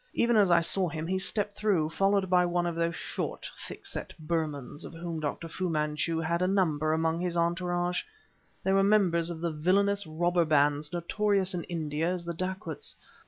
[0.15, 3.85] Even as I saw him, he stepped through, followed by on of those short, thick
[3.85, 5.47] set Burmans of whom Dr.
[5.47, 8.01] Fu Manchu had a number among his entourage;
[8.63, 12.95] they were members of the villainous robber bands notorious in India as the dacoits.